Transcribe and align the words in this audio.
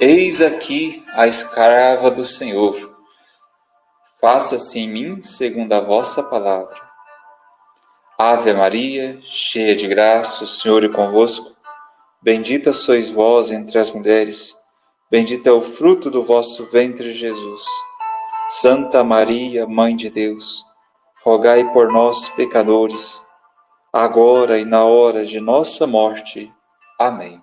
Eis 0.00 0.40
aqui 0.40 1.04
a 1.08 1.26
escrava 1.26 2.08
do 2.08 2.24
Senhor. 2.24 2.96
Faça-se 4.20 4.78
em 4.78 4.88
mim 4.88 5.22
segundo 5.22 5.72
a 5.72 5.80
vossa 5.80 6.22
palavra. 6.22 6.80
Ave 8.16 8.52
Maria, 8.52 9.20
cheia 9.24 9.74
de 9.74 9.88
graça, 9.88 10.44
o 10.44 10.46
Senhor 10.46 10.84
é 10.84 10.88
convosco. 10.88 11.50
Bendita 12.22 12.72
sois 12.72 13.10
vós 13.10 13.50
entre 13.50 13.76
as 13.76 13.90
mulheres, 13.90 14.56
bendito 15.10 15.48
é 15.48 15.52
o 15.52 15.62
fruto 15.62 16.08
do 16.08 16.24
vosso 16.24 16.70
ventre, 16.70 17.12
Jesus. 17.12 17.64
Santa 18.48 19.02
Maria, 19.02 19.66
Mãe 19.66 19.96
de 19.96 20.10
Deus, 20.10 20.64
rogai 21.24 21.72
por 21.72 21.90
nós, 21.90 22.28
pecadores, 22.30 23.20
agora 23.92 24.60
e 24.60 24.64
na 24.64 24.84
hora 24.84 25.26
de 25.26 25.40
nossa 25.40 25.88
morte. 25.88 26.52
Amém. 27.00 27.42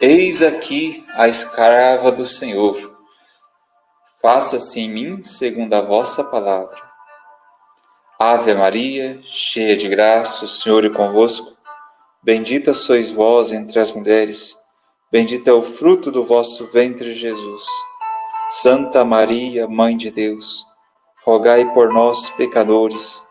Eis 0.00 0.42
aqui 0.42 1.04
a 1.14 1.28
escrava 1.28 2.10
do 2.10 2.26
Senhor. 2.26 2.92
Faça-se 4.20 4.80
em 4.80 4.90
mim 4.90 5.22
segundo 5.22 5.74
a 5.74 5.80
vossa 5.80 6.24
palavra. 6.24 6.80
Ave 8.18 8.54
Maria, 8.54 9.20
cheia 9.24 9.76
de 9.76 9.88
graça, 9.88 10.44
o 10.44 10.48
Senhor 10.48 10.84
é 10.84 10.88
convosco. 10.88 11.56
Bendita 12.22 12.72
sois 12.72 13.10
vós 13.10 13.50
entre 13.50 13.80
as 13.80 13.90
mulheres, 13.90 14.56
bendito 15.10 15.48
é 15.48 15.52
o 15.52 15.74
fruto 15.76 16.10
do 16.10 16.24
vosso 16.24 16.70
ventre, 16.70 17.14
Jesus. 17.14 17.64
Santa 18.48 19.04
Maria, 19.04 19.66
Mãe 19.66 19.96
de 19.96 20.10
Deus, 20.10 20.64
rogai 21.24 21.64
por 21.74 21.92
nós, 21.92 22.30
pecadores, 22.30 23.24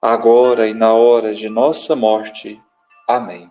agora 0.00 0.68
e 0.68 0.74
na 0.74 0.94
hora 0.94 1.34
de 1.34 1.48
nossa 1.48 1.96
morte. 1.96 2.60
Amém. 3.08 3.50